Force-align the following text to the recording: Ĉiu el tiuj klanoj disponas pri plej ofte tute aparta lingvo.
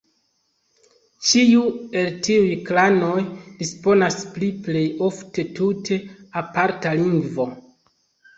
Ĉiu 1.25 1.65
el 2.01 2.07
tiuj 2.27 2.47
klanoj 2.69 3.17
disponas 3.59 4.17
pri 4.39 4.49
plej 4.69 4.83
ofte 5.09 5.47
tute 5.61 6.01
aparta 6.43 6.97
lingvo. 7.05 7.49